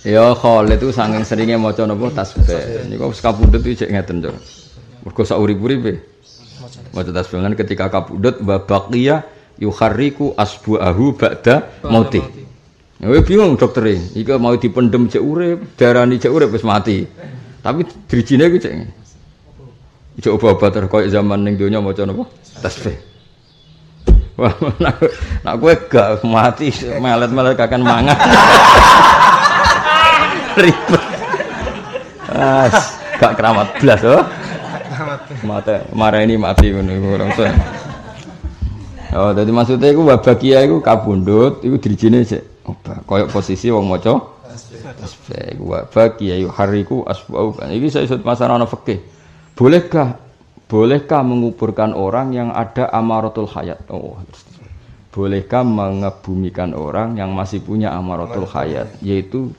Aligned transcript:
Ya 0.00 0.32
Khalid 0.32 0.80
itu 0.80 0.96
saking 0.96 1.28
seringnya 1.28 1.60
maca 1.60 1.84
napa 1.84 2.08
tasbih. 2.08 2.88
Niku 2.88 3.12
wis 3.12 3.20
kapundhut 3.20 3.60
iki 3.60 3.84
jek 3.84 3.92
ngeten, 3.92 4.24
Cuk. 4.24 4.32
Mergo 5.04 5.22
sak 5.28 5.36
urip-uripe 5.36 6.00
maca 6.96 7.10
tasbih 7.12 7.44
lan 7.44 7.52
ketika 7.52 7.92
kapundhut 7.92 8.40
wa 8.40 8.56
baqiya 8.64 9.28
yukharriku 9.60 10.32
asbu'ahu 10.40 11.20
ba'da 11.20 11.84
mauti. 11.84 12.24
Ya 13.00 13.20
bingung 13.20 13.60
dokter 13.60 13.92
iki 13.92 14.24
mau 14.40 14.56
dipendem 14.56 15.08
cek 15.08 15.20
urip, 15.20 15.76
darani 15.76 16.16
cek 16.16 16.32
urip 16.32 16.48
wis 16.48 16.64
mati. 16.64 17.04
Tapi 17.60 17.84
drijine 18.08 18.48
iku 18.48 18.56
cek. 18.56 18.72
Cek 20.20 20.32
obat-obat 20.32 20.88
koyo 20.88 21.12
zaman 21.12 21.44
ning 21.44 21.60
donya 21.60 21.84
maca 21.84 22.08
napa? 22.08 22.24
Tasbih. 22.64 22.96
Wah, 24.40 24.56
nak, 24.84 24.96
nak 25.44 25.54
gue 25.60 25.74
gak 25.92 26.24
mati, 26.24 26.72
melet-melet 26.96 27.60
kakan 27.60 27.84
mangan. 27.84 28.16
ribet. 30.60 31.02
As, 32.30 33.00
gak 33.18 33.34
keramat 33.34 33.68
belas 33.82 34.00
oh. 34.06 34.22
Mata 35.42 35.82
marah 35.96 36.20
ini 36.22 36.36
mati 36.36 36.70
ngono 36.70 36.92
orang 37.16 37.32
saya. 37.34 37.54
Oh, 39.10 39.34
jadi 39.34 39.50
maksudnya 39.50 39.90
iku 39.90 40.06
wabakia 40.06 40.62
iku 40.62 40.78
kabundut, 40.78 41.66
iku 41.66 41.82
dirijine 41.82 42.22
sik. 42.22 42.62
Oh, 42.68 42.76
koyo 43.08 43.26
posisi 43.26 43.66
wong 43.72 43.90
maca 43.90 44.22
tasbih. 45.00 45.58
Iku 45.58 45.64
wabakia 45.74 46.38
iku 46.38 46.50
hariku 46.54 46.96
asbau. 47.08 47.58
Iki 47.58 47.88
saya 47.90 48.06
sud 48.06 48.22
masalah 48.22 48.60
ana 48.60 48.70
fikih. 48.70 49.02
Bolehkah 49.58 50.14
bolehkah 50.70 51.26
menguburkan 51.26 51.90
orang 51.90 52.30
yang 52.30 52.54
ada 52.54 52.86
amaratul 52.94 53.50
hayat? 53.50 53.82
Oh, 53.90 54.14
bolehkah 55.10 55.66
mengebumikan 55.66 56.70
orang 56.78 57.18
yang 57.18 57.34
masih 57.34 57.58
punya 57.58 57.90
amaratul 57.90 58.46
hayat 58.46 58.94
yaitu 59.02 59.50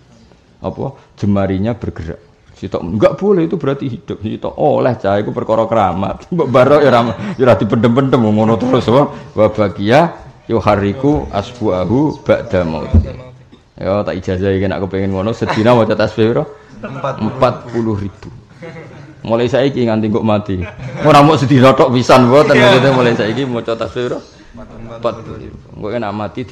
apa? 0.62 0.86
Jemarinya 1.18 1.74
bergerak. 1.74 2.22
Sitok 2.54 2.82
enggak 2.86 3.18
boleh 3.18 3.50
itu 3.50 3.58
berarti 3.58 3.90
hidup. 3.90 4.22
Sitok 4.22 4.54
oleh 4.54 4.94
cah 5.02 5.18
itu 5.18 5.34
perkara 5.34 5.66
keramat. 5.66 6.26
Mbok 6.34 6.48
baro 6.54 6.78
ya 6.78 6.94
ora 6.94 7.02
ya 7.34 7.58
dipendem-pendem 7.58 8.22
ngono 8.22 8.54
terus 8.62 8.86
wa 8.94 9.10
wa 9.10 9.48
bagia 9.50 10.14
yuhariku 10.46 11.26
asbuahu 11.34 12.22
ba'da 12.22 12.62
maut 12.68 12.92
ya 13.82 14.04
tak 14.06 14.14
ijazah 14.20 14.52
iki 14.52 14.68
nek 14.68 14.84
kepengin 14.86 15.10
ngono 15.16 15.32
sedina 15.34 15.74
maca 15.74 15.98
tasbih 15.98 16.30
piro 16.30 16.46
40 16.86 17.74
ribu. 17.98 18.30
Mulai 19.22 19.50
saiki 19.50 19.86
nganti 19.86 20.10
kok 20.10 20.26
mati. 20.26 20.58
Ora 21.02 21.22
mau 21.26 21.38
sedina 21.38 21.74
tok 21.74 21.94
pisan 21.94 22.30
mboten. 22.30 22.58
Mulai 22.94 23.18
saiki 23.18 23.42
maca 23.50 23.74
tasbih 23.74 24.06
piro 24.06 24.20
empat 24.52 25.24
gue 25.80 25.92
enak 25.96 26.12
mati 26.12 26.44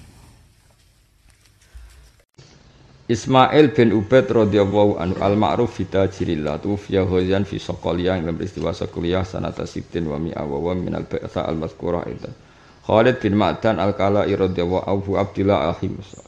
Ismail 3.11 3.75
bin 3.75 3.91
Ubaid 3.91 4.31
radhiyallahu 4.31 4.95
anhu 4.95 5.19
al-ma'ruf 5.19 5.75
fi 5.75 5.83
tajirillah 5.83 6.63
tufiya 6.63 7.03
ghazan 7.03 7.43
fi 7.43 7.59
saqaliyah 7.59 8.23
dalam 8.23 8.39
peristiwa 8.39 8.71
saqaliyah 8.71 9.27
sanata 9.27 9.67
sittin 9.67 10.07
wa 10.07 10.15
mi'a 10.15 10.39
wa 10.47 10.71
min 10.71 10.95
al-ba'tha 10.95 11.43
al-mazkurah 11.43 12.07
itu. 12.07 12.31
Khalid 12.87 13.19
bin 13.19 13.35
Ma'dan 13.35 13.83
al-Kala'i 13.83 14.31
radhiyallahu 14.31 14.87
anhu 14.87 15.19
Abdullah 15.19 15.75
al-Himus 15.75 16.23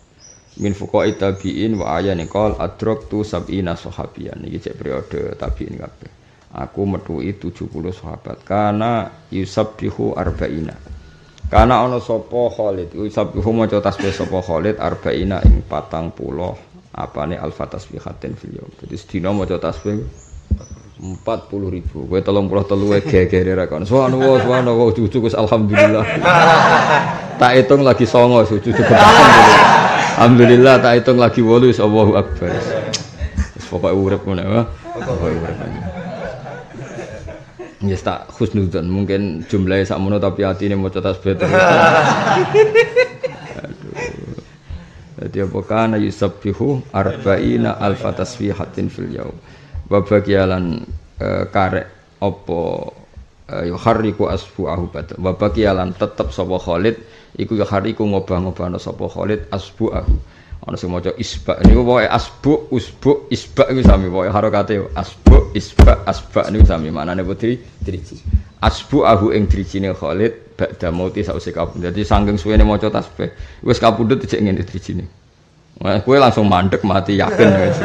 min 0.60 0.76
fuqa'i 0.76 1.16
tabi'in 1.16 1.80
wa 1.80 1.96
ayan 1.96 2.20
qol 2.28 2.60
adraktu 2.60 3.24
sab'ina 3.24 3.80
sahabiyan. 3.80 4.44
Iki 4.44 4.60
cek 4.68 4.76
periode 4.76 5.40
tabi'in 5.40 5.80
kabeh. 5.80 6.12
Aku 6.54 6.84
metuhi 6.84 7.32
70 7.40 7.72
sahabat. 7.96 8.44
Karena 8.44 9.08
yusabbihu 9.32 10.20
arba'ina. 10.20 10.76
Karena 11.48 11.86
ana 11.86 11.98
sapa 11.98 12.52
Khalid, 12.54 12.92
sabihu 13.08 13.56
maca 13.56 13.80
tasbih 13.80 14.12
sapa 14.12 14.44
Khalid? 14.44 14.78
Arba'ina 14.78 15.42
ing 15.48 15.64
patang 15.66 16.12
puluh 16.12 16.73
apane 16.94 17.36
alfa 17.42 17.66
tasbihatin 17.66 18.38
fil 18.38 18.54
yaum. 18.62 18.70
Dadi 18.78 18.96
sedina 18.96 19.34
maca 19.34 19.58
tasbih 19.58 20.06
40 21.04 21.76
ribu. 21.76 22.08
Kowe 22.08 22.22
33 22.22 22.90
wae 22.90 23.02
gegere 23.02 23.58
ra 23.58 23.66
kon. 23.68 23.84
Subhanallah, 23.84 24.40
subhanallah, 24.46 24.88
cucu 24.94 25.18
Gus 25.20 25.36
alhamdulillah. 25.44 26.06
tak 27.42 27.52
hitung 27.60 27.82
lagi 27.84 28.06
songo 28.08 28.46
cucu 28.46 28.72
Alhamdulillah 30.14 30.80
tak 30.80 31.02
hitung 31.02 31.18
lagi 31.18 31.42
8 31.42 31.82
Allahu 31.82 32.14
akbar. 32.16 32.54
Pokoke 33.74 33.90
urip 33.90 34.22
ngono 34.22 34.42
ya. 34.46 34.62
Pokoke 34.94 35.34
urip. 35.34 35.58
Ya 37.84 37.98
tak 38.00 38.32
khusnudzon 38.32 38.88
mungkin 38.88 39.44
jumlahnya 39.50 39.84
sak 39.84 40.00
mono 40.00 40.22
tapi 40.22 40.46
hati 40.46 40.72
ini 40.72 40.78
mau 40.78 40.88
tasbih 40.88 41.36
terus. 41.36 41.52
Jadi 45.24 45.40
apa 45.40 45.60
kana 45.64 45.96
yusabbihu 45.96 46.92
arba'ina 46.92 47.80
alfa 47.80 48.12
tasbihatin 48.12 48.92
fil 48.92 49.08
yaum. 49.08 49.38
Wa 49.88 50.04
bagialan 50.04 50.84
e, 51.16 51.28
karek 51.48 51.88
apa 52.20 52.60
e, 53.48 53.72
yuharriku 53.72 54.28
asbu'ahu 54.28 54.92
bat. 54.92 55.16
Wa 55.16 55.32
bagialan 55.32 55.96
tetep 55.96 56.28
sapa 56.36 56.60
Khalid 56.60 57.00
iku 57.40 57.56
yuharriku 57.56 58.04
ngobah-ngobahno 58.04 58.76
sapa 58.84 59.08
Khalid 59.08 59.48
asbu'ahu 59.48 60.14
ana 60.64 60.80
sing 60.80 60.88
maca 60.88 61.12
isba. 61.20 61.60
Niku 61.68 61.84
pokoke 61.84 62.08
asbu 62.08 62.54
usbu 62.72 63.12
isba 63.28 63.68
iku 63.68 63.82
sami 63.84 64.08
pokoke 64.08 64.32
harokate. 64.32 64.76
Asbu 64.96 65.52
isba 65.52 66.08
asba 66.08 66.48
niku 66.52 66.64
sami. 66.64 66.88
Maknane 66.88 67.24
putri 67.28 67.60
driji. 67.60 68.16
Asbu 68.64 69.04
ahu 69.04 69.36
ing 69.36 69.52
drijine 69.52 69.92
Khalid 69.92 70.56
ba'da 70.56 70.88
mauti 70.96 71.20
sause 71.20 71.52
kapundhut 71.52 71.92
dadi 71.92 72.08
saking 72.08 72.40
suwene 72.40 72.64
maca 72.64 72.88
tasbih 72.88 73.28
wis 73.60 73.76
kapundhut 73.84 74.24
cek 74.24 74.40
ngene 74.40 74.64
drijine. 74.64 75.04
Kowe 75.84 76.16
langsung 76.16 76.48
mandek 76.48 76.80
mati 76.88 77.20
yakin 77.20 77.50
wis 77.60 77.80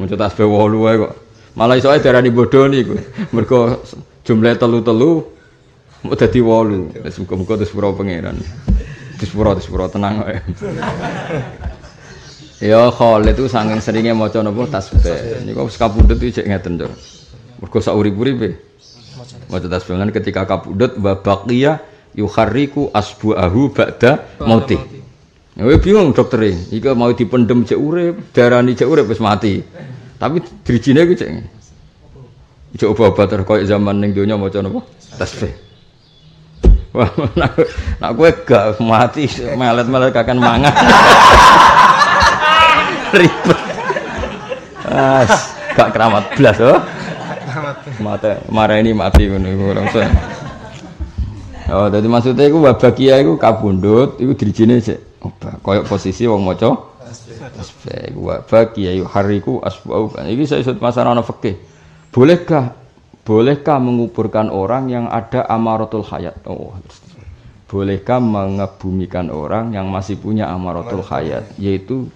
maca 0.00 0.16
tasbih 0.16 0.48
8 0.48 0.80
wae 0.80 0.96
kok. 0.96 1.12
Malah 1.60 1.76
iso 1.76 1.92
darani 2.00 2.32
bodho 2.32 2.72
niku. 2.72 2.96
Mergo 3.36 3.84
jumlah 4.24 4.56
telu-telu 4.56 5.28
mau 6.08 6.16
dadi 6.16 6.40
8 6.40 7.04
wis 7.04 7.20
muga-muga 7.20 7.60
terus 7.60 7.76
pangeran. 7.76 8.40
Dispuro, 9.20 9.52
dispuro, 9.52 9.92
tenang 9.92 10.24
kok. 10.24 10.40
Ya 12.62 12.94
Khalid 12.94 13.34
itu 13.34 13.50
saking 13.50 13.82
seringnya 13.82 14.14
maca 14.14 14.38
napa 14.38 14.62
tasbih. 14.70 15.42
Niku 15.42 15.66
wis 15.66 15.74
kapundhut 15.74 16.14
iki 16.22 16.38
cek 16.38 16.46
ngeten, 16.46 16.78
Cuk. 16.78 16.94
Mergo 17.58 17.78
sak 17.82 17.98
urip-uripe 17.98 18.54
maca 19.50 19.66
tasbih 19.66 19.98
lan 19.98 20.14
ketika 20.14 20.46
kapundhut 20.46 20.94
wa 21.02 21.18
baqiya 21.18 21.82
yukharriku 22.14 22.94
asbu'ahu 22.94 23.74
ba'da 23.74 24.38
mauti. 24.46 24.78
Ya 25.58 25.66
bingung 25.74 26.14
dokter 26.14 26.54
iki 26.54 26.86
mau 26.94 27.10
dipendem 27.10 27.66
cek 27.66 27.74
urip, 27.82 28.30
darani 28.30 28.78
cek 28.78 28.86
urip 28.86 29.10
wis 29.10 29.18
mati. 29.18 29.58
Tapi 30.22 30.38
drijine 30.62 31.02
iku 31.02 31.18
cek. 31.18 31.30
Cek 32.78 32.88
obat-obat 32.94 33.66
zaman 33.66 33.98
ning 33.98 34.14
donya 34.14 34.38
maca 34.38 34.62
napa 34.62 34.86
tasbih. 35.18 35.50
Wah, 36.94 37.08
nak, 37.40 37.56
nak 37.98 38.10
gue 38.20 38.30
gak 38.44 38.76
mati, 38.84 39.24
melet-melet 39.56 40.12
kakan 40.12 40.38
mangan. 40.38 40.76
ribet. 43.14 43.58
As, 44.88 45.56
gak 45.72 45.94
keramat 45.94 46.24
belas 46.36 46.56
oh. 46.60 46.80
Mata 48.00 48.40
marah 48.48 48.80
ini 48.80 48.96
mati 48.96 49.28
ngono 49.28 49.48
orang 49.72 49.88
saya. 49.92 50.08
Oh, 51.72 51.88
jadi 51.88 52.04
maksudnya 52.04 52.44
iku 52.48 52.58
wabakia 52.64 53.16
iku 53.22 53.40
kabundut, 53.40 54.20
iku 54.20 54.36
dirijine 54.36 54.80
sik. 54.80 55.00
Koyok 55.64 55.88
posisi 55.88 56.28
wong 56.28 56.44
maca 56.44 56.76
tasbih. 57.56 58.12
Iku 58.12 58.20
wabakia 58.28 58.90
iku 58.92 59.06
hariku 59.08 59.52
asbau. 59.64 60.12
Iki 60.16 60.44
saya 60.44 60.60
sud 60.64 60.80
masalah 60.80 61.16
fikih. 61.24 61.56
Bolehkah 62.12 62.76
bolehkah 63.24 63.78
menguburkan 63.80 64.52
orang 64.52 64.92
yang 64.92 65.06
ada 65.08 65.46
amaratul 65.48 66.04
hayat? 66.04 66.36
Oh, 66.44 66.76
bolehkah 67.72 68.20
mengebumikan 68.20 69.32
orang 69.32 69.72
yang 69.72 69.88
masih 69.88 70.20
punya 70.20 70.52
amaratul 70.52 71.00
hayat 71.00 71.48
yaitu 71.56 72.12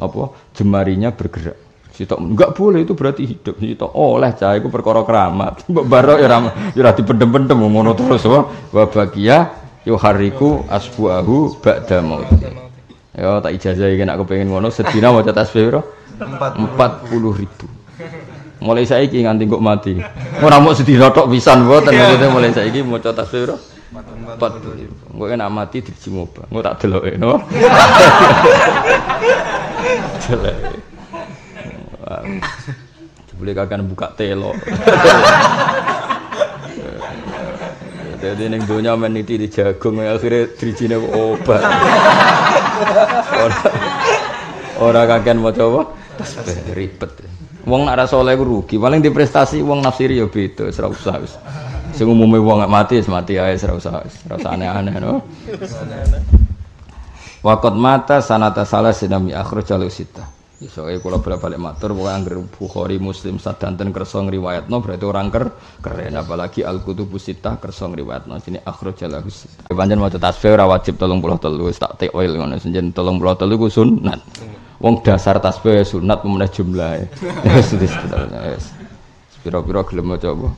apa 0.00 0.34
jemarinya 0.56 1.14
bergerak 1.14 1.64
sitok 1.94 2.18
enggak 2.18 2.50
boleh 2.58 2.82
itu 2.82 2.98
berarti 2.98 3.22
hidup 3.22 3.54
sitok 3.54 3.90
oleh 3.94 4.34
cah 4.34 4.58
itu 4.58 4.66
perkara 4.66 5.06
keramat 5.06 5.62
mbok 5.70 5.86
barok 5.86 6.18
ya 6.18 6.26
ora 6.26 6.38
ya 6.74 6.80
ora 6.82 6.90
dipendem-pendem 6.90 7.58
ngono 7.58 7.94
terus 7.94 8.26
wa 8.26 8.50
bagia 8.90 9.54
yuhariku 9.86 10.66
asbuahu 10.66 11.62
ba'da 11.62 12.02
maut 12.02 12.26
Ya 13.14 13.38
tak 13.38 13.54
ijazah 13.54 13.94
iki 13.94 14.02
nek 14.02 14.26
kepengin 14.26 14.50
ngono 14.50 14.74
sedina 14.74 15.14
maca 15.14 15.30
tasbih 15.30 15.70
piro? 15.70 15.86
40 16.18 17.14
ribu. 17.14 17.66
Mulai 18.58 18.90
saiki 18.90 19.22
nganti 19.22 19.46
kok 19.46 19.62
mati. 19.62 19.94
Ora 20.42 20.58
mau 20.58 20.74
sedina 20.74 21.14
tok 21.14 21.30
pisan 21.30 21.62
mboten 21.62 21.94
maksudnya 21.94 22.34
mulai 22.34 22.50
saiki 22.50 22.82
maca 22.82 23.14
tasbih 23.14 23.46
piro? 23.46 23.56
40 23.94 24.82
ribu. 24.82 24.94
Engko 25.14 25.30
enak 25.30 25.46
mati 25.46 25.78
diji 25.78 26.10
moba. 26.10 26.42
Engko 26.50 26.60
tak 26.66 26.82
deloke 26.82 27.14
no. 27.14 27.38
Jelek. 30.24 30.56
Boleh 33.34 33.52
kagak 33.52 33.82
buka 33.84 34.08
telo. 34.14 34.54
Jadi 38.24 38.48
neng 38.48 38.64
dunia 38.64 38.96
meniti 38.96 39.36
di 39.36 39.52
jagung 39.52 40.00
akhirnya 40.00 40.48
dirijine 40.56 40.96
obat. 40.96 41.60
Ora 44.80 45.04
kakean 45.04 45.44
mau 45.44 45.52
coba, 45.52 45.92
ribet. 46.72 47.12
Wong 47.68 47.84
nak 47.84 48.00
rasa 48.00 48.16
oleh 48.20 48.36
rugi, 48.36 48.80
paling 48.80 49.04
di 49.04 49.12
prestasi 49.12 49.60
wong 49.60 49.84
nafsiri 49.84 50.20
ya 50.20 50.28
beda, 50.28 50.68
ora 50.72 50.88
usah 50.88 51.16
wis. 51.20 51.36
Sing 51.92 52.08
umume 52.08 52.40
wong 52.40 52.64
gak 52.64 52.72
mati 52.72 52.96
mati 53.08 53.36
ae 53.36 53.56
ora 53.60 53.74
usah 53.76 54.00
wis. 54.04 54.16
Aneh-aneh 54.28 54.96
no. 55.00 55.20
Wakot 57.44 57.76
mata 57.76 58.24
sanata 58.24 58.64
salah 58.64 58.96
sinami 58.96 59.36
akhir 59.36 59.68
jalur 59.68 59.92
sita. 59.92 60.24
Soalnya 60.64 60.96
kalau 61.04 61.20
balik 61.20 61.60
matur, 61.60 61.92
pokoknya 61.92 62.16
angger 62.16 62.40
Bukhari 62.56 62.96
Muslim 62.96 63.36
sadanten 63.36 63.92
kerso 63.92 64.16
ngriwayatno 64.24 64.80
berarti 64.80 65.04
orang 65.04 65.28
ker 65.28 65.52
keren 65.84 66.16
apalagi 66.16 66.64
Al 66.64 66.80
Kutubus 66.80 67.28
Sittah 67.28 67.60
kerso 67.60 67.84
ngriwayatno 67.92 68.40
sini 68.40 68.56
akhir 68.64 68.96
lahu 69.12 69.28
sita. 69.28 69.68
Panjen 69.68 70.00
maca 70.00 70.16
tasbih 70.16 70.56
ora 70.56 70.64
wajib 70.64 70.96
33 70.96 71.68
wis 71.68 71.76
tak 71.76 72.00
take 72.00 72.16
oil 72.16 72.32
ngono 72.32 72.56
senjen 72.56 72.96
33 72.96 73.60
ku 73.60 73.68
sunat. 73.68 74.20
Wong 74.80 75.04
dasar 75.04 75.36
tasbih 75.36 75.84
sunat 75.84 76.24
pemenah 76.24 76.48
jumlah. 76.48 76.96
Wis 77.44 77.76
wis 77.76 77.92
wis. 77.92 78.64
Pira-pira 79.44 79.84
gelem 79.84 80.16
apa? 80.16 80.48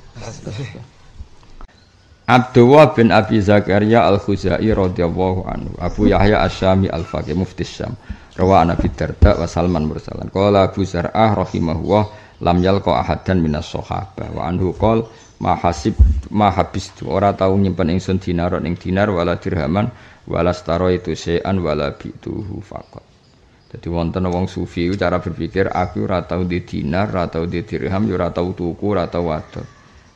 Abdullah 2.26 2.90
bin 2.90 3.14
Abi 3.14 3.38
Zakaria 3.38 4.02
Al-Khuzai 4.10 4.66
radhiyallahu 4.66 5.46
anhu 5.46 5.70
Abu 5.78 6.10
Yahya 6.10 6.42
Asyami 6.42 6.90
Al-Faqih 6.90 7.38
Mufti 7.38 7.62
Syam 7.62 7.94
Rawa 8.34 8.66
Nabi 8.66 8.90
Darda 8.90 9.38
wa 9.38 9.46
Salman 9.46 9.86
mursalan. 9.86 10.26
Qala 10.34 10.66
Abu 10.66 10.82
Zar'ah 10.82 11.38
rahimahullah 11.38 12.04
lam 12.42 12.58
yalqa 12.58 12.98
ahadan 12.98 13.38
minas 13.38 13.70
sahabah 13.70 14.26
wa 14.34 14.42
anhu 14.42 14.74
qol 14.74 15.06
ma 15.38 15.54
hasib 15.54 15.94
ma 16.34 16.50
habistu 16.50 17.06
ora 17.06 17.30
tau 17.30 17.54
nyimpen 17.54 17.94
dinar 17.94 18.58
ing 18.58 18.74
dinar 18.74 19.06
wala 19.06 19.38
dirhaman 19.38 19.86
wala 20.26 20.50
staro 20.50 20.90
itu 20.90 21.14
sean 21.14 21.62
wala 21.62 21.94
bituhu 21.94 22.58
faqat. 22.58 23.06
Jadi 23.70 23.86
wonten 23.86 24.26
wong 24.26 24.50
sufi 24.50 24.90
cara 24.98 25.22
berpikir 25.22 25.70
aku 25.70 26.10
ora 26.10 26.26
tau 26.26 26.42
di 26.42 26.58
dinar, 26.66 27.06
ora 27.14 27.30
tau 27.30 27.46
di 27.46 27.62
dirham, 27.62 28.10
ora 28.10 28.34
tau 28.34 28.50
tuku, 28.50 28.82
ora 28.82 29.06
tau 29.06 29.30
wadon. 29.30 29.66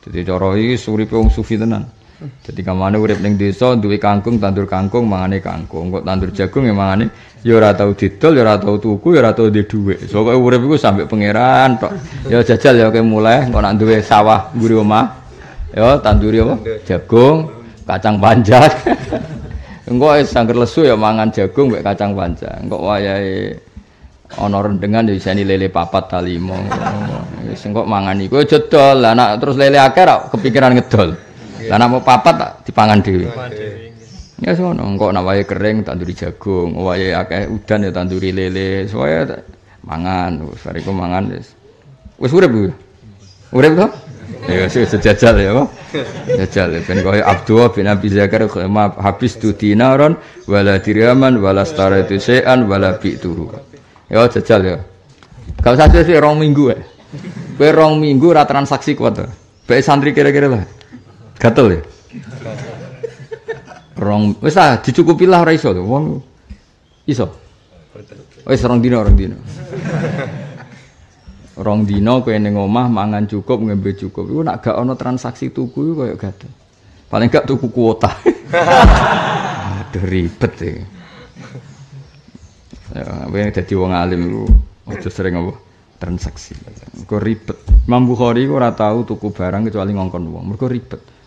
Jadi 0.03 0.19
cara 0.27 0.59
iki 0.59 0.75
suripe 0.75 1.15
wong 1.15 1.31
sufi 1.31 1.55
tenan. 1.55 2.00
Jadi 2.21 2.61
kamane 2.61 3.01
urip 3.01 3.17
ning 3.17 3.33
desa 3.33 3.73
duwe 3.73 3.97
kangkung, 3.97 4.37
tandur 4.37 4.69
kangkung, 4.69 5.09
mangane 5.09 5.41
kangkung. 5.41 5.89
Kok 5.89 6.05
tandur 6.05 6.29
jagung 6.29 6.69
ya 6.69 6.73
mangane 6.77 7.09
ya 7.41 7.57
ora 7.57 7.73
tau 7.73 7.97
didol, 7.97 8.37
ya 8.37 8.45
ora 8.45 8.55
tau 8.61 8.77
tuku, 8.77 9.17
ya 9.17 9.25
ora 9.25 9.33
tau 9.33 9.49
di 9.49 9.65
dhuwit. 9.65 10.05
Pokoke 10.05 10.37
urip 10.37 10.61
iku 10.61 10.77
sampe 10.77 11.09
pangeran 11.09 11.81
tok. 11.81 11.89
Ya 12.29 12.45
jajal 12.45 12.77
ya 12.77 12.93
kowe 12.93 13.01
mulai 13.01 13.49
kok 13.49 13.61
nak 13.65 13.73
duwe 13.81 14.05
sawah 14.05 14.53
mburi 14.53 14.77
omah. 14.77 15.05
Ya 15.73 15.97
tanduri 15.97 16.45
apa? 16.45 16.55
Jagung, 16.85 17.49
kacang 17.89 18.21
panjang. 18.21 18.69
Engko 19.89 20.13
sangger 20.21 20.61
lesu 20.61 20.85
ya 20.85 20.93
mangan 20.93 21.33
jagung 21.33 21.73
mek 21.73 21.81
kacang 21.81 22.13
panjang. 22.13 22.69
Engko 22.69 22.85
wayahe 22.85 23.57
ana 24.37 24.61
rendengan 24.61 25.09
ya 25.09 25.17
iseni 25.17 25.41
lele 25.41 25.73
papat 25.73 26.05
ta 26.05 26.19
limo. 26.21 26.53
Wis 27.49 27.65
engko 27.65 27.89
mangan 27.89 28.21
iku 28.21 28.45
jedol. 28.45 29.01
Lah 29.01 29.17
nak 29.17 29.41
terus 29.41 29.57
lele 29.57 29.81
akeh 29.81 30.05
kepikiran 30.29 30.77
ngedol. 30.77 31.30
Lah 31.71 31.79
nek 31.79 31.87
mau 31.87 32.03
papat 32.03 32.35
tak 32.35 32.51
dipangan 32.67 32.99
dhewe. 32.99 33.31
Ya 34.43 34.51
sono, 34.51 34.83
engko 34.83 35.15
nek 35.15 35.23
wae 35.23 35.47
kering 35.47 35.87
tanduri 35.87 36.11
jagung, 36.11 36.75
wae 36.75 37.15
akeh 37.15 37.47
udan 37.47 37.87
ya 37.87 37.91
tanduri 37.95 38.35
lele, 38.35 38.91
supaya 38.91 39.23
mangan, 39.87 40.51
wis 40.51 40.59
bariku 40.67 40.91
mangan 40.91 41.31
wis. 41.31 41.55
Wis 42.19 42.35
urip 42.35 42.51
ku. 42.51 42.67
Urip 43.55 43.79
to? 43.79 43.87
Ya 44.51 44.67
sih 44.67 44.83
sejajal 44.83 45.39
ya, 45.39 45.55
Pak. 45.55 45.67
Jajal 46.43 46.83
ben 46.83 46.99
koyo 47.05 47.23
Abdullah 47.23 47.71
bin 47.71 47.87
Abi 47.87 48.11
Zakar 48.11 48.51
habis 48.99 49.39
tu 49.39 49.55
dinaron 49.55 50.19
wala 50.51 50.75
dirhaman 50.81 51.39
wala 51.39 51.63
staratu 51.63 52.19
syai'an 52.19 52.67
wala 52.67 52.99
bi'tuhu. 52.99 53.47
Ya 54.11 54.27
jajal 54.27 54.61
ya. 54.65 54.77
Kalau 55.63 55.77
saja 55.79 56.03
sih 56.03 56.19
rong 56.19 56.35
minggu 56.41 56.63
ya. 56.67 56.79
Kowe 57.55 57.69
rong 57.71 58.03
minggu 58.03 58.35
ra 58.35 58.43
transaksi 58.43 58.97
kuat 58.97 59.23
to. 59.23 59.25
Baik 59.69 59.85
santri 59.85 60.11
kira-kira 60.11 60.51
lah. 60.51 60.65
Gatel 61.41 61.67
ya. 61.73 61.81
Rong 63.97 64.37
wis 64.45 64.53
ah 64.61 64.77
dicukupi 64.77 65.25
lah 65.25 65.41
ora 65.41 65.57
iso. 65.57 65.73
Wong 65.73 66.21
iso. 67.09 67.25
Wis 68.45 68.61
rong 68.61 68.77
dino 68.77 69.01
rong 69.01 69.17
dino. 69.17 69.37
Rong 71.57 71.81
dino 71.89 72.21
kowe 72.21 72.37
ning 72.37 72.53
omah 72.53 72.85
mangan 72.93 73.25
cukup 73.25 73.57
ngembe 73.57 73.97
cukup. 73.97 74.29
Iku 74.29 74.41
nak 74.45 74.61
gak 74.61 74.77
ana 74.77 74.93
transaksi 74.93 75.49
tuku 75.49 75.91
iku 75.91 76.05
koyo 76.05 76.13
gatel. 76.13 76.49
Paling 77.09 77.27
gak 77.33 77.49
tuku 77.49 77.73
kuota. 77.73 78.13
Aduh 79.81 80.05
ribet 80.05 80.53
e. 80.61 80.71
Ya, 82.91 83.47
dadi 83.49 83.73
wong 83.73 83.91
alim 83.95 84.21
lu 84.29 84.43
aja 84.87 85.09
sering 85.09 85.41
apa 85.41 85.57
transaksi. 85.97 86.53
Kok 87.09 87.21
ribet. 87.21 87.57
Imam 87.89 88.05
Bukhari 88.05 88.45
ora 88.45 88.69
tau 88.77 89.01
tuku 89.05 89.33
barang 89.33 89.67
kecuali 89.69 89.91
ngongkon 89.93 90.23
wong. 90.29 90.43
Mergo 90.53 90.69
ribet. 90.69 91.20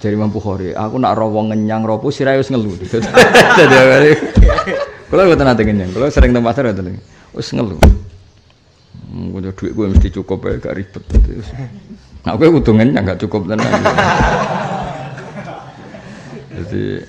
Jadi 0.00 0.14
mampu 0.16 0.40
khori, 0.40 0.72
aku 0.72 0.96
nak 0.96 1.18
rawong 1.18 1.52
ngenyang 1.52 1.84
ropo 1.84 2.08
sirai 2.08 2.40
wis 2.40 2.48
ngelu. 2.48 2.72
Jadi 3.58 4.12
kalau 5.06 5.22
gue 5.28 5.36
nanti 5.38 5.62
ngenyang, 5.62 5.90
kalau 5.92 6.08
sering 6.08 6.32
tempat 6.32 6.56
pasar 6.56 6.72
itu 6.72 6.96
wis 7.36 7.48
ngelu. 7.52 7.76
Gue 9.32 9.40
duit 9.52 9.72
gue 9.76 9.86
mesti 9.92 10.08
cukup 10.12 10.48
ya, 10.48 10.58
gak 10.60 10.74
ribet. 10.76 11.04
Nah, 12.24 12.34
gue 12.34 12.48
udah 12.48 12.72
ngenyang 12.72 13.04
gak 13.04 13.20
cukup 13.22 13.46
tenan. 13.46 13.68
Jadi 16.56 17.04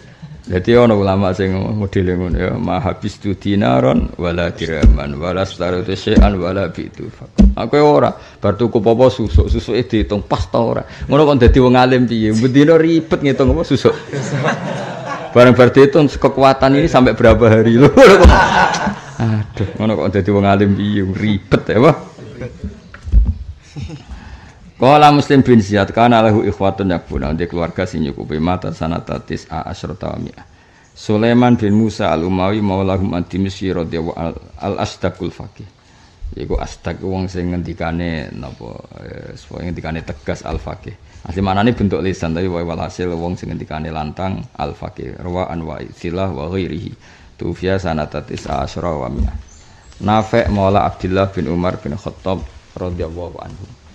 jadi 0.48 0.80
ono 0.80 0.96
ulama 0.96 1.36
sing 1.36 1.52
model 1.52 2.08
ngono 2.16 2.38
ya, 2.40 2.56
ma 2.56 2.80
habis 2.80 3.20
tu 3.20 3.36
dinaron 3.36 4.16
wala 4.16 4.48
dirhaman 4.56 5.20
wala 5.20 5.44
staratu 5.44 5.92
syai'an 5.92 6.40
wala 6.40 6.72
bitu. 6.72 7.12
Aku 7.52 7.76
ora 7.84 8.16
bar 8.16 8.56
tuku 8.56 8.80
apa 8.80 9.06
susuk, 9.12 9.52
susuke 9.52 9.84
diitung 9.84 10.24
pas 10.24 10.48
ta 10.48 10.64
ora. 10.64 10.88
Ngono 11.12 11.28
kok 11.28 11.44
dadi 11.44 11.60
wong 11.60 11.76
alim 11.76 12.08
piye? 12.08 12.32
Bendina 12.32 12.80
ribet 12.80 13.20
ngitung 13.20 13.52
apa 13.52 13.68
susuk. 13.68 13.92
Barang 15.36 15.52
bar 15.52 15.70
diitung 15.76 16.08
kekuatan 16.08 16.80
ini 16.80 16.88
sampai 16.88 17.12
berapa 17.12 17.44
hari 17.52 17.76
lho. 17.76 17.92
Aduh, 19.20 19.68
ngono 19.84 20.00
kok 20.00 20.16
dadi 20.16 20.30
wong 20.32 20.46
alim 20.48 20.80
piye? 20.80 21.04
Ribet 21.04 21.64
ya, 21.68 21.78
Pak. 21.84 21.98
Kala 24.78 25.10
Muslim 25.10 25.42
bin 25.42 25.58
Ziyad 25.58 25.90
kana 25.90 26.22
lahu 26.22 26.46
ikhwatun 26.46 26.94
yakbuna 26.94 27.34
di 27.34 27.50
keluarga 27.50 27.90
sing 27.90 28.06
nyukupi 28.06 28.38
mata 28.38 28.70
sanatatis 28.70 29.50
a 29.50 29.66
asrata 29.74 30.14
wa 30.14 30.22
Sulaiman 30.94 31.58
bin 31.58 31.74
Musa 31.74 32.14
al-Umawi 32.14 32.62
maulahum 32.62 33.18
antimisi 33.18 33.74
radhiyallahu 33.74 34.58
al-asdaqul 34.62 35.34
faqih. 35.34 35.66
Iku 36.38 36.62
astaq 36.62 37.02
wong 37.02 37.26
sing 37.26 37.54
ngendikane 37.54 38.30
napa 38.38 38.78
eh, 39.02 39.34
ngendikane 39.38 40.06
tegas 40.06 40.46
al-faqih. 40.46 40.94
Asli 41.26 41.42
manane 41.42 41.74
bentuk 41.74 42.02
lisan 42.06 42.38
tapi 42.38 42.46
wae 42.46 42.62
walhasil 42.62 43.10
wong 43.14 43.34
sing 43.34 43.50
ngendikane 43.50 43.90
lantang 43.90 44.46
al-faqih. 44.62 45.22
Rawa 45.22 45.50
an 45.54 45.66
wa 45.66 45.82
silah 45.82 46.30
wa 46.30 46.54
ghairihi. 46.54 46.94
Tufiya 47.38 47.82
sanatatis 47.82 48.46
a 48.46 48.62
asra 48.66 48.94
wa 48.94 49.10
mi'ah. 49.10 49.38
Nafi' 50.06 50.54
maula 50.54 50.86
Abdullah 50.86 51.34
bin 51.34 51.50
Umar 51.50 51.82
bin 51.82 51.98
Khattab 51.98 52.46
radhiyallahu 52.78 53.38
anhu. 53.42 53.87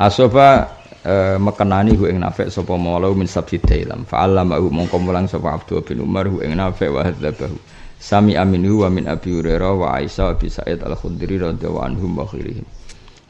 Asoba 0.00 0.64
e, 1.04 1.36
mekenani 1.36 1.92
hu 1.92 2.08
ing 2.08 2.24
nafek 2.24 2.48
sapa 2.48 2.72
maula 2.80 3.12
min 3.12 3.28
sabti 3.28 3.60
dailam 3.60 4.08
fa 4.08 4.24
allama 4.24 4.56
hu 4.56 4.72
mongko 4.72 4.96
mulang 4.96 5.28
sapa 5.28 5.52
Abdul 5.60 5.84
bin 5.84 6.00
Umar 6.00 6.24
hu 6.24 6.40
ing 6.40 6.56
nafek 6.56 6.88
wa 6.88 7.04
hadzabahu. 7.04 7.52
Sami 8.00 8.32
aminu 8.32 8.80
wa 8.80 8.88
min 8.88 9.04
Abi 9.04 9.28
Hurairah 9.28 9.76
wa 9.76 10.00
Aisyah 10.00 10.40
bi 10.40 10.48
Sa'id 10.48 10.80
al-Khudri 10.80 11.36
radhiyallahu 11.36 11.84
anhum 11.84 12.16
wa 12.16 12.24
khairihim. 12.24 12.64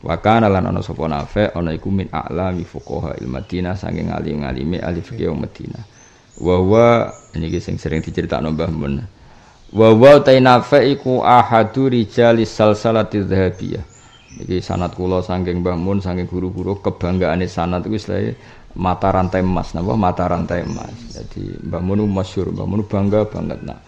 Wa 0.07 0.15
kana 0.23 0.47
lan 0.47 0.71
ana 0.71 0.79
sapa 0.79 1.11
nafek 1.11 1.59
ana 1.59 1.75
iku 1.75 1.91
min 1.91 2.07
a'lami 2.07 2.63
fuqaha 2.63 3.19
il 3.19 3.27
Madinah 3.27 3.75
saking 3.75 4.15
alim-alime 4.15 4.79
ahli 4.79 5.03
fikih 5.03 5.35
Madinah. 5.35 5.83
Wa 6.39 6.55
wa 6.63 7.11
ini 7.35 7.51
sing 7.59 7.83
sering 7.83 7.99
diceritakno 7.99 8.55
Mbah 8.55 8.71
Mun. 8.71 9.03
Wa 9.75 9.91
wa 9.91 10.23
ta 10.23 10.31
nafek 10.39 10.87
iku 10.87 11.19
ahadu 11.27 11.91
rijalis 11.91 12.55
salsalati 12.55 13.27
dhahabiyah 13.27 13.83
Iki 14.39 14.63
sanat 14.63 14.95
kula 14.95 15.27
saking 15.27 15.67
Mbah 15.67 15.75
Mun 15.75 15.99
saking 15.99 16.31
guru-guru 16.31 16.79
kebanggaane 16.79 17.51
sanat 17.51 17.83
iku 17.83 17.99
istilahnya 17.99 18.39
mata 18.79 19.11
rantai 19.11 19.43
emas. 19.43 19.75
Napa? 19.75 19.99
Mata 19.99 20.31
rantai 20.31 20.63
emas. 20.63 20.95
Jadi 21.11 21.59
Mbah 21.67 21.83
Mun 21.83 22.07
masyhur, 22.07 22.55
Mbah 22.55 22.67
Mun 22.69 22.87
bangga 22.87 23.27
banget. 23.27 23.59
Nak 23.67 23.83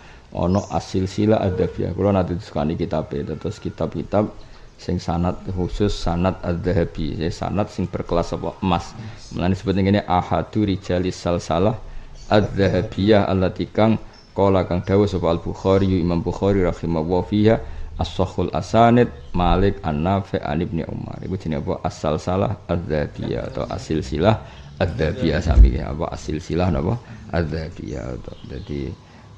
sila 1.07 1.39
adabiyah. 1.39 1.95
Kalau 1.95 2.11
nanti 2.11 2.35
disukani 2.35 2.75
kitab 2.75 3.07
terus 3.13 3.63
kitab-kitab 3.63 4.35
sing 4.83 4.99
sanat 4.99 5.47
khusus 5.55 5.95
sanat 5.95 6.43
adzahabi. 6.43 7.23
Ya 7.23 7.31
sanat 7.31 7.71
sing 7.71 7.87
berkelas 7.87 8.35
apa? 8.35 8.59
Emas. 8.59 8.91
Mulane 9.31 9.55
disebut 9.55 9.79
ngene 9.79 10.03
ahadu 10.03 10.67
rijalis 10.67 11.15
salsalah 11.15 11.79
adzahabiyah 12.27 13.31
allati 13.31 13.71
kang 13.71 14.01
qala 14.33 14.65
kang 14.65 14.81
dawuh 14.83 15.07
sapa 15.07 15.29
al 15.29 15.39
bukhari 15.39 16.01
imam 16.01 16.25
bukhari 16.25 16.65
rahimahullah 16.65 17.23
fiha 17.29 17.57
as-sahul 18.03 18.51
asanid 18.51 19.07
malik 19.33 19.79
an-nafi 19.87 20.43
an 20.43 20.59
ibni 20.59 20.83
umar. 20.91 21.17
Iku 21.23 21.39
jenenge 21.39 21.63
apa? 21.63 21.87
As-salsalah 21.87 22.67
adzahabiyah 22.67 23.43
atau 23.55 23.65
asil 23.71 24.03
silah 24.03 24.43
adzabiyah 24.83 25.39
sami 25.39 25.79
apa? 25.79 26.11
Asil 26.11 26.43
silah 26.43 26.69
napa? 26.75 26.99
Adzabiyah 27.31 28.19
jadi 28.51 28.91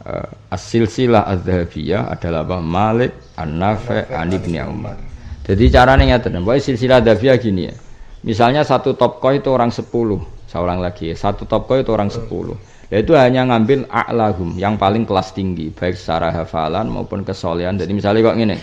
uh, 0.08 0.28
asil 0.48 0.88
silah 0.88 1.28
adzabiyah 1.28 2.08
adalah 2.08 2.42
apa? 2.48 2.56
Malik 2.64 3.12
An-Nafi 3.36 4.08
An 4.08 4.32
Ibni 4.32 4.58
Umar. 4.64 4.96
Jadi 5.44 5.68
caranya 5.68 6.16
ngeten, 6.16 6.40
bahwa 6.40 6.56
silsilah 6.56 7.04
adzabiyah 7.04 7.36
gini 7.36 7.68
ya. 7.68 7.76
Misalnya 8.24 8.64
satu 8.64 8.96
top 8.96 9.20
itu 9.36 9.52
orang 9.52 9.68
sepuluh, 9.68 10.24
seorang 10.48 10.80
lagi 10.80 11.12
ya. 11.12 11.16
Satu 11.20 11.44
top 11.44 11.68
itu 11.76 11.92
orang 11.92 12.08
sepuluh. 12.08 12.56
Ya 12.92 13.00
itu 13.00 13.16
hanya 13.16 13.48
ngambil 13.48 13.88
a'lahum 13.88 14.60
yang 14.60 14.76
paling 14.76 15.08
kelas 15.08 15.32
tinggi, 15.32 15.72
baik 15.72 15.96
secara 15.96 16.28
hafalan 16.30 16.92
maupun 16.92 17.24
kesolehan. 17.24 17.80
Jadi 17.80 17.92
misalnya 17.96 18.32
kok 18.32 18.36
gini, 18.36 18.56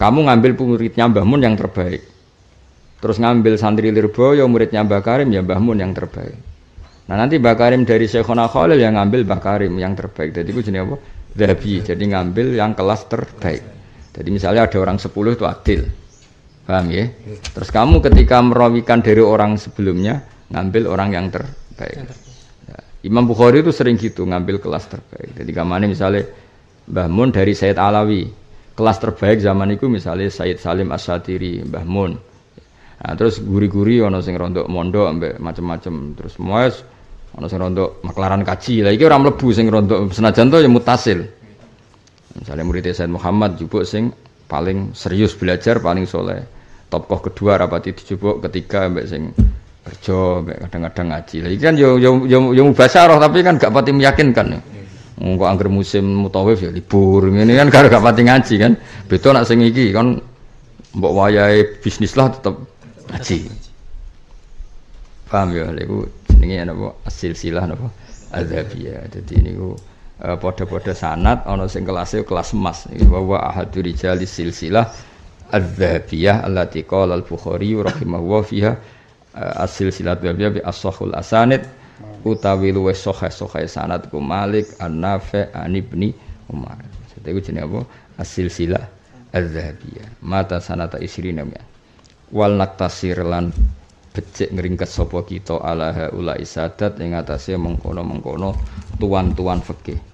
kamu 0.00 0.26
ngambil 0.26 0.50
muridnya 0.58 1.04
Mbah 1.06 1.24
Mun 1.28 1.40
yang 1.44 1.54
terbaik. 1.54 2.02
Terus 3.00 3.16
ngambil 3.16 3.56
santri 3.56 3.88
Lirboyo 3.94 4.44
muridnya 4.50 4.84
Mbah 4.84 5.00
Karim 5.00 5.28
ya 5.32 5.40
Mbah 5.40 5.60
Mun 5.60 5.78
yang 5.80 5.92
terbaik. 5.96 6.36
Nah 7.08 7.16
nanti 7.16 7.40
Mbah 7.40 7.56
Karim 7.56 7.88
dari 7.88 8.04
Syekhona 8.10 8.50
Khalil 8.50 8.76
yang 8.76 8.98
ngambil 8.98 9.24
Mbah 9.24 9.40
Karim 9.40 9.72
yang 9.80 9.96
terbaik. 9.96 10.36
Jadi 10.36 10.48
itu 10.52 10.60
jenis 10.68 10.84
apa? 10.84 10.96
Dhabi. 11.32 11.74
Jadi 11.80 12.04
ngambil 12.12 12.46
yang 12.56 12.72
kelas 12.76 13.08
terbaik. 13.08 13.62
Jadi 14.10 14.28
misalnya 14.28 14.66
ada 14.66 14.78
orang 14.80 14.98
sepuluh 14.98 15.32
itu 15.32 15.46
adil. 15.46 15.86
Paham 16.66 16.86
ya? 16.92 17.08
Terus 17.50 17.70
kamu 17.72 18.04
ketika 18.04 18.42
merawikan 18.44 19.00
dari 19.00 19.22
orang 19.24 19.56
sebelumnya 19.56 20.22
ngambil 20.52 20.92
orang 20.92 21.08
yang 21.14 21.26
terbaik. 21.32 22.29
Imam 23.00 23.24
Bukhari 23.24 23.64
itu 23.64 23.72
sering 23.72 23.96
gitu 23.96 24.28
ngambil 24.28 24.60
kelas 24.60 24.84
terbaik. 24.92 25.32
Jadi 25.32 25.50
ke 25.56 25.62
mana 25.64 25.88
misalnya 25.88 26.28
Mbah 26.84 27.08
Mun 27.08 27.32
dari 27.32 27.56
Sayyid 27.56 27.80
Alawi. 27.80 28.28
Kelas 28.76 28.96
terbaik 29.00 29.40
zaman 29.40 29.76
itu 29.76 29.88
misalnya 29.88 30.28
Sayyid 30.28 30.60
Salim 30.60 30.92
Asyatiri, 30.92 31.64
Mbah 31.64 31.84
Mun. 31.88 32.12
Nah, 33.00 33.12
terus 33.16 33.40
guri-guri 33.40 34.04
ono 34.04 34.20
sing 34.20 34.36
rontok 34.36 34.68
mondok 34.68 35.06
ambek 35.08 35.32
macam-macam. 35.40 36.12
Terus 36.20 36.36
moes 36.36 36.84
ono 37.32 37.46
sing 37.48 37.56
rontok 37.56 38.04
maklaran 38.04 38.44
kaji. 38.44 38.84
Lah 38.84 38.92
iki 38.92 39.08
ora 39.08 39.16
mlebu 39.16 39.48
sing 39.48 39.72
rontok 39.72 40.12
senajan 40.12 40.52
to 40.52 40.60
ya 40.60 40.68
mutasil. 40.68 41.24
Misalnya 42.36 42.64
murid 42.68 42.86
Said 42.92 43.08
Muhammad 43.08 43.56
jupuk 43.56 43.88
sing 43.88 44.12
paling 44.44 44.92
serius 44.92 45.32
belajar, 45.32 45.80
paling 45.80 46.04
soleh. 46.04 46.44
Tokoh 46.92 47.32
kedua 47.32 47.56
rapati 47.56 47.96
dijupuk 47.96 48.44
ketiga 48.44 48.90
ambek 48.90 49.08
sing 49.08 49.32
kerja 49.90 50.46
kadang-kadang 50.66 51.06
ngaji. 51.10 51.36
Lah 51.42 51.50
iki 51.50 51.62
kan 51.66 51.74
yo 51.74 51.98
yo 51.98 52.22
yo, 52.30 52.54
yo 52.54 52.62
mubasyarah 52.70 53.18
tapi 53.18 53.42
kan 53.42 53.58
gak 53.58 53.74
pati 53.74 53.90
meyakinkan. 53.90 54.62
Engko 55.20 55.44
angger 55.44 55.68
musim 55.68 56.06
mutawif 56.06 56.62
ya 56.62 56.70
libur. 56.70 57.26
Ini 57.26 57.58
kan 57.58 57.66
gak 57.68 57.98
pati 57.98 58.22
ngaji 58.22 58.54
kan. 58.56 58.72
Betul 59.10 59.34
nak 59.34 59.50
sing 59.50 59.60
iki 59.66 59.90
kan 59.90 60.22
mbok 60.94 61.12
wayahe 61.12 61.82
bisnis 61.82 62.14
lah 62.14 62.30
tetep 62.30 62.54
ngaji. 63.10 63.50
Paham 65.30 65.54
ya, 65.54 65.70
niku 65.70 66.10
jenenge 66.26 66.66
napa 66.66 66.98
asil 67.06 67.38
silah 67.38 67.66
napa 67.66 67.86
adzabiyah. 68.34 69.06
Dadi 69.10 69.34
niku 69.38 69.78
uh, 70.22 70.36
padha-padha 70.38 70.94
sanad 70.94 71.46
ana 71.46 71.70
sing 71.70 71.86
kelasé 71.86 72.26
kelas 72.26 72.50
emas. 72.54 72.90
Wa 73.06 73.22
wa 73.22 73.38
ahadu 73.50 73.82
rijali 73.82 74.26
silsilah 74.26 74.90
adzabiyah 75.54 76.46
allati 76.46 76.82
qala 76.82 77.14
al-Bukhari 77.14 77.78
rahimahullah 77.78 78.42
fiha 78.42 78.72
asil 79.36 79.94
silat 79.94 80.18
adzabiyah 80.18 80.50
bi 80.58 80.60
as-sahul 80.66 81.14
asanid 81.14 81.62
utawi 82.26 82.74
luwes 82.74 83.00
sahih-sahih 83.04 83.70
sanad 83.70 84.08
ku 84.10 84.18
Malik 84.18 84.66
An-Nafi' 84.82 85.52
an 85.54 85.76
Ibni 85.76 86.12
Umar. 86.50 86.80
Jadi 87.14 87.36
jenenge 87.40 87.68
apa? 87.68 87.80
Asil 88.18 88.50
silah 88.50 88.84
adzabiyah. 89.30 90.24
Mata 90.24 90.58
sanata 90.58 90.98
isrina 90.98 91.46
wal 92.30 92.54
naktasir 92.58 93.18
lan 93.26 93.50
becik 94.10 94.50
ngringkes 94.50 94.90
sapa 94.90 95.22
kita 95.22 95.62
ala 95.62 95.94
haula 95.94 96.34
isadat 96.38 96.98
ing 96.98 97.14
atase 97.14 97.54
mengkono-mengkono 97.54 98.58
tuan-tuan 98.98 99.62
fikih. 99.62 100.09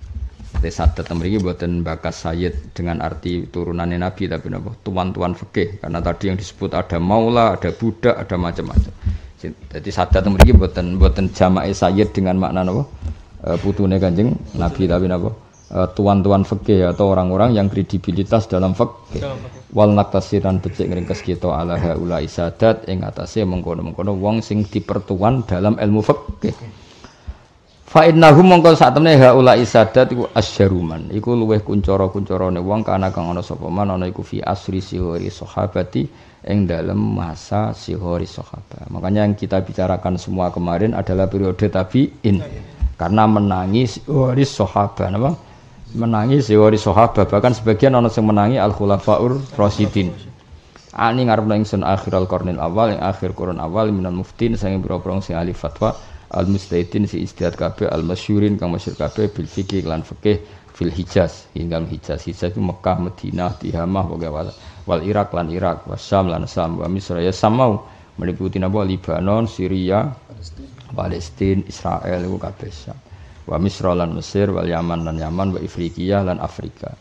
Sadat 0.66 1.06
mriki 1.14 1.38
mboten 1.38 1.86
bakas 1.86 2.26
sayyid 2.26 2.74
dengan 2.74 2.98
arti 2.98 3.46
turunannya 3.46 4.02
Nabi 4.02 4.26
tapi 4.26 4.50
napa? 4.50 4.74
Tuan-tuan 4.82 5.36
fikih. 5.38 5.78
Karena 5.78 6.02
tadi 6.02 6.32
yang 6.32 6.36
disebut 6.36 6.74
ada 6.74 6.98
maula, 6.98 7.54
ada 7.54 7.70
budak, 7.70 8.18
ada 8.18 8.34
macam-macam. 8.34 8.92
Jadi 9.38 9.90
sadat 9.94 10.26
mriki 10.26 10.56
mboten 10.56 10.98
mboten 10.98 11.30
jamae 11.30 11.70
sayyid 11.70 12.10
dengan 12.10 12.42
makna 12.42 12.66
napa? 12.66 12.82
E, 13.46 13.48
putune 13.62 14.00
Kanjeng 14.02 14.34
Nabi 14.58 14.90
tapi 14.90 15.06
napa? 15.06 15.30
Eh, 15.66 15.88
tuan-tuan 15.98 16.46
fikih 16.46 16.94
atau 16.94 17.10
orang-orang 17.10 17.58
yang 17.58 17.66
kredibilitas 17.66 18.46
dalam 18.46 18.70
fikih. 18.70 19.26
Wal 19.74 19.98
naktasiran 19.98 20.62
becik 20.62 20.86
ngringkes 20.86 21.26
kita 21.26 21.50
ala 21.50 21.74
haula 21.74 22.22
isadat 22.22 22.86
ing 22.86 23.02
atase 23.02 23.42
mengkono-mengkono 23.42 24.14
wong 24.14 24.46
sing 24.46 24.62
dipertuan 24.62 25.42
dalam 25.42 25.74
ilmu 25.74 26.06
fikih 26.06 26.54
fa 27.96 28.04
innahum 28.04 28.52
mongko 28.52 28.76
sak 28.76 28.92
temne 28.92 29.16
haula 29.16 29.56
isadat 29.56 30.12
iku 30.12 30.28
asyaruman. 30.36 31.08
Iku 31.08 31.32
luweh 31.32 31.64
kuncara-kuncarane 31.64 32.60
wong 32.60 32.84
kana 32.84 33.08
kang 33.08 33.32
ana 33.32 33.40
sapa 33.40 33.72
man 33.72 33.88
ana 33.88 34.04
iku 34.04 34.20
fi 34.20 34.44
asri 34.44 34.84
sihori 34.84 35.32
sahabati 35.32 36.04
ing 36.44 36.68
dalam 36.68 37.00
masa 37.16 37.72
sihori 37.72 38.28
sahabat. 38.28 38.92
Makanya 38.92 39.24
yang 39.24 39.32
kita 39.32 39.64
bicarakan 39.64 40.20
semua 40.20 40.52
kemarin 40.52 40.92
adalah 40.92 41.24
periode 41.24 41.72
tabiin. 41.72 42.44
Karena 43.00 43.24
menangis 43.24 44.04
sihori 44.04 44.44
sahabat 44.44 45.16
apa? 45.16 45.32
Menangi 45.96 46.44
sewari 46.44 46.76
sahabat. 46.76 47.32
Bahkan 47.32 47.56
sebagian 47.56 47.96
orang 47.96 48.12
yang 48.12 48.26
menangi 48.28 48.56
al 48.60 48.76
khulafaur 48.76 49.40
rasidin 49.56 50.12
ani 50.96 51.28
ngarep 51.28 51.48
ingsun 51.60 51.84
akhir 51.84 52.12
al 52.16 52.28
qarnil 52.28 52.56
awal 52.56 52.92
yang 52.92 53.04
akhir 53.04 53.36
kurun 53.36 53.60
awal 53.60 53.92
minal 53.92 54.16
muftin 54.16 54.56
sange 54.56 54.80
pira-pira 54.80 55.20
sing 55.20 55.36
ahli 55.36 55.52
fatwa 55.52 55.92
al 56.30 56.46
mustaidin 56.50 57.06
si 57.06 57.22
istihad 57.22 57.54
kabeh 57.54 57.86
al 57.86 58.02
masyurin 58.02 58.58
kang 58.58 58.74
masyhur 58.74 58.98
kabeh 58.98 59.30
bil 59.30 59.46
fikih 59.46 59.86
lan 59.86 60.02
fikih 60.02 60.42
fil 60.76 60.92
Hijaz. 60.92 61.48
Hingga 61.56 61.88
Hijaz. 61.88 62.28
Hijaz 62.28 62.52
itu 62.52 62.60
Mekah 62.60 63.00
Madinah 63.00 63.56
Tihamah 63.56 64.04
pokoknya 64.04 64.52
wal, 64.84 65.00
Irak 65.02 65.32
lan 65.32 65.48
Irak 65.48 65.88
wasam 65.88 66.28
lan 66.28 66.44
Sam 66.44 66.76
wa 66.76 66.86
Misra. 66.86 67.24
Ya 67.24 67.32
samau 67.32 67.88
meliputi 68.20 68.60
napa? 68.60 68.84
Libanon 68.84 69.48
Syria 69.48 70.12
Palestina 70.92 71.64
Israel 71.64 72.20
itu 72.28 72.36
kabeh 72.36 72.70
wa 73.48 73.56
Misra 73.56 73.96
lan 73.96 74.12
Mesir 74.12 74.52
wal 74.52 74.68
Yaman 74.68 75.08
lan 75.08 75.16
Yaman 75.16 75.56
wa 75.56 75.60
Afrikiyah 75.62 76.26
lan 76.28 76.38
Afrika. 76.42 76.92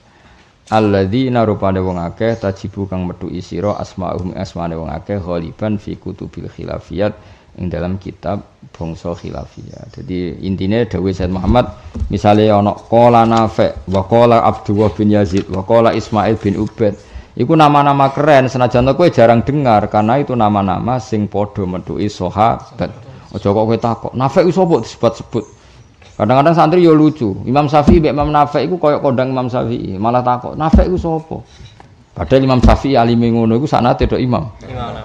Alladzina 0.66 1.46
rupane 1.46 1.78
wong 1.78 2.02
akeh 2.02 2.42
tajibu 2.42 2.90
kang 2.90 3.06
metu 3.06 3.30
isira 3.30 3.78
asma'uhum 3.78 4.34
asmane 4.34 4.74
wong 4.74 4.90
akeh 4.90 5.22
ghaliban 5.22 5.78
fi 5.78 5.94
kutubil 5.94 6.50
khilafiyat 6.50 7.14
ing 7.60 7.72
dalam 7.72 7.96
kitab 8.00 8.44
bangsa 8.76 9.16
khilafiyah. 9.16 9.88
Jadi 9.96 10.44
intinya 10.44 10.84
dawuh 10.84 11.12
Said 11.16 11.32
Muhammad 11.32 11.72
misalnya 12.12 12.60
ana 12.60 12.76
qala 12.76 13.24
Nafi' 13.24 13.88
wa 13.88 14.04
qala 14.04 14.44
Abdullah 14.44 14.92
bin 14.92 15.16
Yazid 15.16 15.48
wa 15.48 15.64
qala 15.64 15.96
Ismail 15.96 16.36
bin 16.36 16.60
Ubaid 16.60 16.96
Iku 17.36 17.52
nama-nama 17.52 18.16
keren 18.16 18.48
senajan 18.48 18.88
kowe 18.96 19.12
jarang 19.12 19.44
dengar 19.44 19.92
karena 19.92 20.24
itu 20.24 20.32
nama-nama 20.40 21.04
sing 21.04 21.28
padha 21.28 21.68
metuki 21.68 22.08
sahabat. 22.08 22.88
Aja 23.36 23.48
kok 23.52 23.64
kowe 23.68 23.76
takok, 23.76 24.14
Nafi' 24.16 24.48
sapa 24.48 24.76
disebut-sebut. 24.80 25.44
Kadang-kadang 26.16 26.56
santri 26.56 26.80
yo 26.80 26.96
lucu. 26.96 27.36
Imam 27.44 27.68
Syafi'i 27.68 28.00
mbek 28.00 28.16
Imam 28.16 28.32
Nafi' 28.32 28.64
iku 28.72 28.80
koyok 28.80 29.04
kondang 29.04 29.36
Imam 29.36 29.52
Syafi'i, 29.52 30.00
malah 30.00 30.24
takut. 30.24 30.56
Nafi' 30.56 30.88
iku 30.88 30.96
sapa? 30.96 31.38
Padahal 32.16 32.48
Imam 32.48 32.64
Syafi'i 32.64 32.96
alime 32.96 33.28
ngono 33.36 33.60
iku 33.60 33.68
sanate 33.68 34.08
tok 34.08 34.24
Imam. 34.24 34.48
Imam 34.64 34.96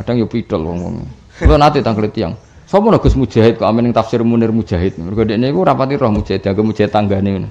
Kadang 0.00 0.16
yo 0.16 0.24
pidol 0.24 0.64
wong-wong. 0.64 0.96
Kulo 1.36 1.60
nate 1.60 1.84
tangklet 1.84 2.16
tiyang. 2.16 2.32
Sopo 2.66 2.90
nek 2.90 2.98
Gus 2.98 3.14
Mujahid 3.14 3.60
kok 3.60 3.68
amen 3.68 3.94
tafsir 3.94 4.24
Munir 4.26 4.50
Mujahid. 4.50 4.98
Mergo 4.98 5.22
dekne 5.22 5.52
iku 5.52 5.62
rapati 5.62 5.94
roh 5.94 6.10
Mujahid, 6.10 6.42
agak 6.42 6.64
Mujahid 6.64 6.90
tanggane. 6.90 7.30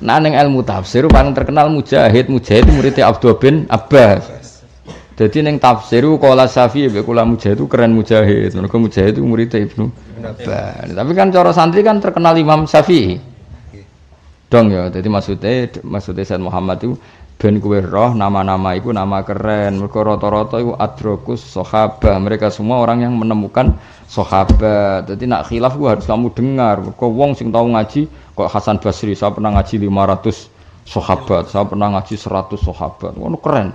Nah 0.00 0.16
ning 0.16 0.32
ilmu 0.32 0.64
tafsir 0.64 1.04
paling 1.12 1.36
terkenal 1.36 1.68
Mujahid, 1.68 2.32
Mujahid 2.32 2.64
muridnya 2.72 3.12
Abdul 3.12 3.36
bin 3.36 3.68
Abbas. 3.68 4.24
Jadi 5.12 5.44
neng 5.44 5.60
tafsir 5.60 6.00
kala 6.16 6.48
Syafi'i 6.48 6.88
mbek 6.88 7.04
kula 7.04 7.28
Mujahid 7.28 7.60
itu 7.60 7.68
keren 7.68 7.92
Mujahid. 7.92 8.56
Mergo 8.56 8.80
Mujahid 8.80 9.20
itu 9.20 9.20
murid 9.20 9.52
Ibnu 9.52 9.92
Abbas. 10.24 10.88
Tapi 10.96 11.12
kan 11.12 11.28
cara 11.28 11.52
santri 11.52 11.84
kan 11.84 12.00
terkenal 12.00 12.32
Imam 12.40 12.64
Syafi'i. 12.64 13.20
Dong 14.50 14.72
ya, 14.72 14.90
jadi 14.90 15.06
maksudnya 15.06 15.70
maksudnya 15.86 16.26
Said 16.26 16.42
Muhammad 16.42 16.82
itu 16.82 16.98
ben 17.40 17.56
kue 17.56 17.80
roh 17.80 18.12
nama-nama 18.12 18.76
itu 18.76 18.92
nama 18.92 19.24
keren. 19.24 19.80
Mereka 19.80 20.04
rata-rata 20.04 20.60
itu 20.60 20.76
adrokus 20.76 21.40
sohabah 21.40 22.20
mereka 22.20 22.52
semua 22.52 22.84
orang 22.84 23.08
yang 23.08 23.16
menemukan 23.16 23.80
sohabah 24.04 25.08
jadi 25.08 25.24
nak 25.24 25.48
khilaf 25.48 25.72
gue 25.80 25.88
harus 25.88 26.04
kamu 26.04 26.36
dengar. 26.36 26.84
Mereka 26.84 27.06
wong 27.08 27.32
sing 27.32 27.48
tahu 27.48 27.72
ngaji 27.72 28.12
kok 28.36 28.48
Hasan 28.52 28.76
Basri 28.76 29.16
saya 29.16 29.32
pernah 29.32 29.56
ngaji 29.56 29.88
500 29.88 30.84
sohabat 30.84 31.48
saya 31.48 31.64
pernah 31.64 31.88
ngaji 31.96 32.14
100 32.20 32.60
sohabat. 32.60 33.16
Itu 33.16 33.40
keren. 33.40 33.72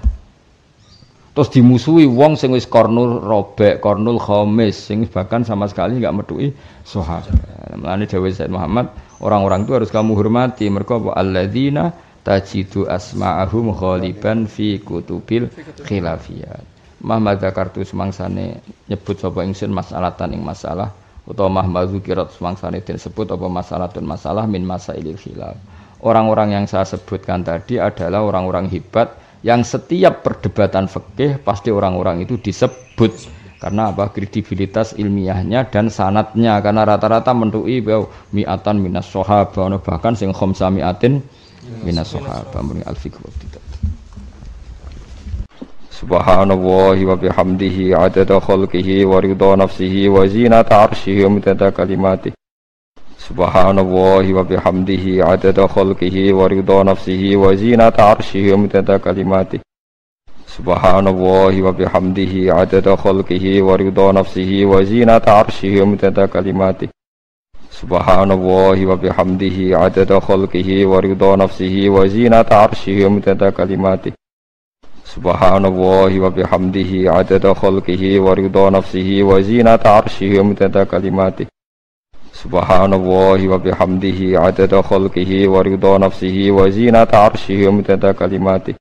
Terus 1.36 1.50
dimusuhi 1.52 2.06
wong 2.06 2.38
sing 2.38 2.54
wis 2.54 2.70
kornul 2.70 3.18
robek 3.20 3.82
kornul 3.82 4.22
khomis 4.22 4.78
sing 4.78 5.10
bahkan 5.10 5.42
sama 5.42 5.66
sekali 5.66 5.98
nggak 5.98 6.14
medui 6.14 6.54
sohabat. 6.86 7.34
Melani 7.82 8.06
Dewi 8.06 8.30
Said 8.30 8.54
Muhammad 8.54 8.94
orang-orang 9.26 9.66
itu 9.66 9.74
harus 9.74 9.90
kamu 9.90 10.14
hormati. 10.14 10.70
Mereka 10.70 11.02
alladzina 11.18 12.05
tajidu 12.26 12.90
asma'ahum 12.90 13.70
ghaliban 13.78 14.50
fi 14.50 14.82
kutubil 14.82 15.48
khilafiyat. 15.86 16.66
Muhammad 17.06 17.38
Zakartu 17.38 17.86
semangsane 17.86 18.66
nyebut 18.90 19.22
sapa 19.22 19.46
ingsun 19.46 19.70
masalatan 19.70 20.34
ing 20.34 20.42
masalah 20.42 20.90
utawa 21.30 21.62
Muhammad 21.62 21.94
Zukirat 21.94 22.34
semangsane 22.34 22.82
disebut 22.82 23.30
apa 23.30 23.46
masalah 23.46 23.94
dan 23.94 24.10
masalah 24.10 24.50
min 24.50 24.66
masailil 24.66 25.14
khilaf. 25.14 25.54
Orang-orang 26.02 26.58
yang 26.58 26.66
saya 26.66 26.86
sebutkan 26.86 27.46
tadi 27.46 27.78
adalah 27.78 28.26
orang-orang 28.26 28.70
hebat 28.74 29.14
yang 29.46 29.62
setiap 29.62 30.26
perdebatan 30.26 30.90
fikih 30.90 31.38
pasti 31.46 31.70
orang-orang 31.70 32.26
itu 32.26 32.42
disebut. 32.42 33.14
Karena 33.62 33.90
apa? 33.90 34.14
Kredibilitas 34.14 34.94
ilmiahnya 34.98 35.70
dan 35.70 35.90
sanatnya. 35.90 36.62
Karena 36.62 36.86
rata-rata 36.86 37.34
mendui 37.34 37.82
bahwa 37.82 38.10
miatan 38.30 38.78
minas 38.78 39.10
sahabat 39.10 39.82
bahkan 39.82 40.14
sing 40.14 40.30
khamsa 40.34 40.70
miatin 40.70 41.26
minas 41.86 42.10
sahabah 42.10 42.66
muni 42.66 42.82
al 42.90 42.98
fiqh 42.98 43.22
wa 43.22 43.30
Subhanallahi 45.96 47.08
wa 47.08 47.16
bihamdihi 47.16 47.96
adada 47.96 48.38
khalqihi 48.42 49.06
wa 49.08 49.22
ridha 49.24 49.56
nafsihi 49.56 50.10
wa 50.12 50.28
zinata 50.28 50.84
arshihi 50.92 51.24
wa 51.24 51.30
midada 51.40 51.72
kalimatihi 51.72 52.36
Subhanallahi 53.16 54.36
wa 54.36 54.44
bihamdihi 54.44 55.24
adada 55.24 55.66
khalqihi 55.66 56.36
wa 56.36 56.52
ridha 56.52 56.84
nafsihi 56.84 57.40
wa 57.40 57.56
zinata 57.56 58.12
arshihi 58.12 58.52
wa 58.52 58.58
midada 58.66 59.00
kalimatihi 59.00 59.64
Subhanallahi 60.56 61.64
wa 61.64 61.72
bihamdihi 61.72 62.52
adada 62.52 62.96
khalqihi 62.96 63.62
wa 63.64 63.78
ridha 63.80 64.08
nafsihi 64.14 64.66
wa 64.66 64.84
zinata 64.84 65.42
arshihi 65.42 65.80
wa 65.80 65.88
midada 65.96 66.28
kalimatihi 66.28 66.95
Subhanallahi 67.76 68.88
wa 68.88 68.96
bihamdihi 68.96 69.76
adada 69.76 70.24
khalqihi 70.24 70.88
wa 70.88 71.02
ridha 71.04 71.36
nafsihi 71.36 71.92
wa 71.92 72.08
zinata 72.08 72.64
arshihi 72.64 73.04
wa 73.04 73.10
midada 73.12 73.52
kalimatihi 73.52 74.16
Subhanallahi 75.04 76.20
wa 76.24 76.32
bihamdihi 76.32 77.12
adada 77.12 77.52
khalqihi 77.52 78.16
wa 78.24 78.32
ridha 78.32 78.72
nafsihi 78.72 79.28
wa 79.28 79.42
zinata 79.44 79.92
arshihi 80.00 80.40
wa 80.40 80.46
midada 80.48 80.86
kalimatihi 80.88 81.52
Subhanallahi 82.32 83.52
wa 83.52 83.60
bihamdihi 83.60 84.40
adada 84.40 84.80
khalqihi 84.80 85.44
wa 85.52 85.60
ridha 85.60 86.00
nafsihi 86.00 86.52
wa 86.56 86.70
zinata 86.72 87.28
arshihi 87.28 87.68
wa 87.68 87.74
midada 87.76 88.14
kalimatihi 88.16 88.80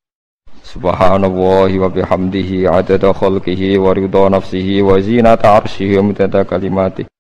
Subhanallahi 0.63 1.83
wa 1.83 1.91
bihamdihi 1.91 2.71
adada 2.71 3.11
khalqihi 3.11 3.75
wa 3.75 3.91
ridha 3.91 4.31
nafsihi 4.31 4.87
wa 4.87 5.03
zinata 5.03 5.59
arshihi 5.59 5.99
wa 5.99 6.07
midada 6.15 6.47
kalimatihi 6.47 7.11